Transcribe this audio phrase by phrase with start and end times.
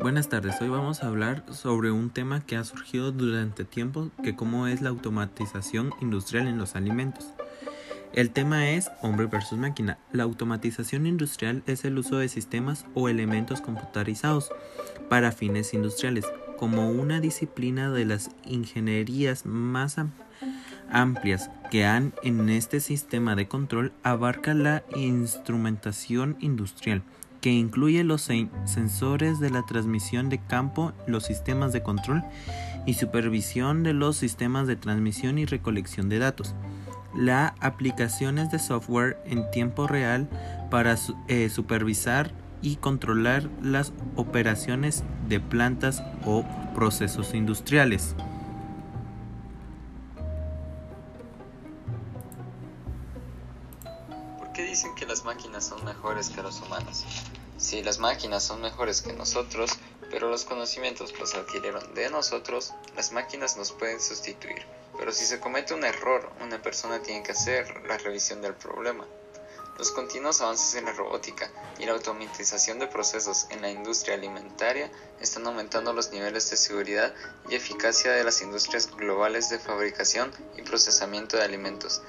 [0.00, 4.34] Buenas tardes, hoy vamos a hablar sobre un tema que ha surgido durante tiempo, que
[4.34, 7.26] cómo es la automatización industrial en los alimentos.
[8.14, 9.98] El tema es hombre versus máquina.
[10.10, 14.50] La automatización industrial es el uso de sistemas o elementos computarizados
[15.10, 16.24] para fines industriales,
[16.56, 19.96] como una disciplina de las ingenierías más
[20.90, 27.02] amplias que han en este sistema de control abarca la instrumentación industrial
[27.40, 32.22] que incluye los sensores de la transmisión de campo, los sistemas de control
[32.86, 36.54] y supervisión de los sistemas de transmisión y recolección de datos.
[37.14, 40.28] Las aplicaciones de software en tiempo real
[40.70, 40.96] para
[41.28, 48.14] eh, supervisar y controlar las operaciones de plantas o procesos industriales.
[54.70, 57.04] Dicen que las máquinas son mejores que los humanos?
[57.58, 59.72] Si las máquinas son mejores que nosotros,
[60.10, 64.64] pero los conocimientos los adquirieron de nosotros, las máquinas nos pueden sustituir.
[64.96, 69.04] Pero si se comete un error, una persona tiene que hacer la revisión del problema.
[69.76, 74.92] Los continuos avances en la robótica y la automatización de procesos en la industria alimentaria
[75.20, 77.12] están aumentando los niveles de seguridad
[77.48, 82.02] y eficacia de las industrias globales de fabricación y procesamiento de alimentos,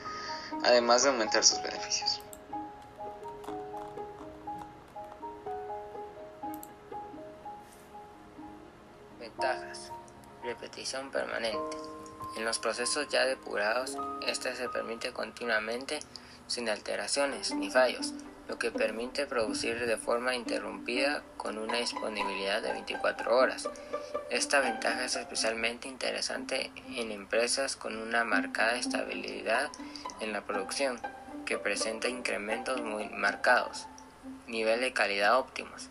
[0.63, 2.21] además de aumentar sus beneficios.
[9.41, 9.91] Ventajas.
[10.43, 11.77] Repetición permanente.
[12.37, 13.97] En los procesos ya depurados,
[14.27, 15.99] este se permite continuamente
[16.45, 18.13] sin alteraciones ni fallos,
[18.47, 23.67] lo que permite producir de forma interrumpida con una disponibilidad de 24 horas.
[24.29, 29.71] Esta ventaja es especialmente interesante en empresas con una marcada estabilidad
[30.19, 31.01] en la producción,
[31.47, 33.87] que presenta incrementos muy marcados,
[34.45, 35.89] nivel de calidad óptimos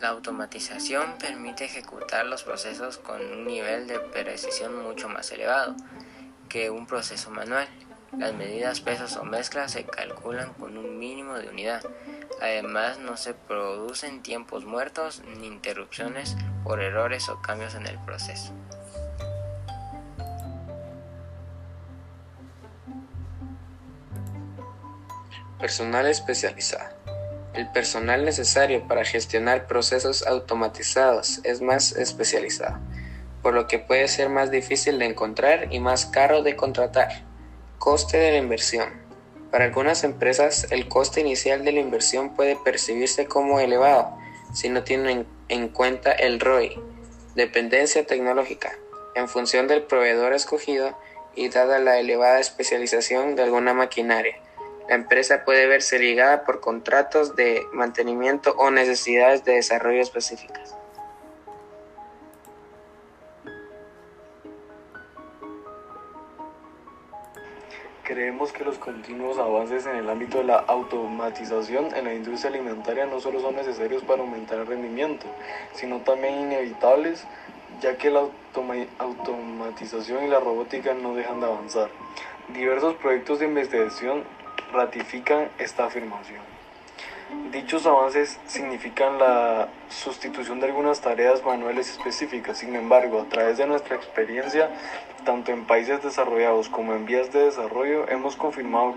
[0.00, 5.74] la automatización permite ejecutar los procesos con un nivel de precisión mucho más elevado
[6.48, 7.68] que un proceso manual.
[8.16, 11.82] Las medidas pesos o mezclas se calculan con un mínimo de unidad.
[12.40, 18.52] Además, no se producen tiempos muertos ni interrupciones por errores o cambios en el proceso.
[25.58, 26.97] Personal especializado.
[27.58, 32.78] El personal necesario para gestionar procesos automatizados es más especializado,
[33.42, 37.24] por lo que puede ser más difícil de encontrar y más caro de contratar.
[37.80, 38.90] Coste de la inversión.
[39.50, 44.16] Para algunas empresas, el coste inicial de la inversión puede percibirse como elevado
[44.54, 46.80] si no tienen en cuenta el ROI,
[47.34, 48.70] dependencia tecnológica,
[49.16, 50.96] en función del proveedor escogido
[51.34, 54.36] y dada la elevada especialización de alguna maquinaria
[54.88, 60.74] la empresa puede verse ligada por contratos de mantenimiento o necesidades de desarrollo específicas.
[68.02, 73.04] Creemos que los continuos avances en el ámbito de la automatización en la industria alimentaria
[73.04, 75.26] no solo son necesarios para aumentar el rendimiento,
[75.74, 77.26] sino también inevitables,
[77.82, 78.22] ya que la
[78.98, 81.90] automatización y la robótica no dejan de avanzar.
[82.54, 84.24] Diversos proyectos de investigación
[84.72, 86.40] ratifican esta afirmación.
[87.52, 93.66] Dichos avances significan la sustitución de algunas tareas manuales específicas, sin embargo, a través de
[93.66, 94.70] nuestra experiencia,
[95.24, 98.94] tanto en países desarrollados como en vías de desarrollo, hemos confirmado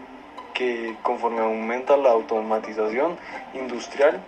[0.53, 3.17] que conforme aumenta la automatización
[3.53, 4.21] industrial,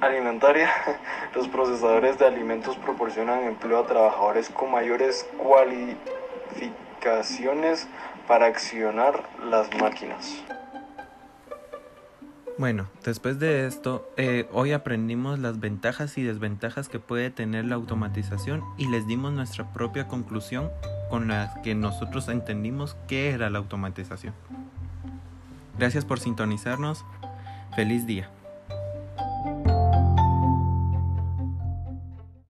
[0.00, 0.70] alimentaria,
[1.34, 7.88] los procesadores de alimentos proporcionan empleo a trabajadores con mayores cualificaciones
[8.28, 10.44] para accionar las máquinas.
[12.58, 17.76] Bueno, después de esto, eh, hoy aprendimos las ventajas y desventajas que puede tener la
[17.76, 20.70] automatización y les dimos nuestra propia conclusión
[21.08, 24.34] con la que nosotros entendimos qué era la automatización.
[25.78, 27.04] Gracias por sintonizarnos.
[27.76, 28.28] Feliz día.